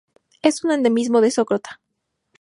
[0.41, 1.79] Es un endemismo de Socotra.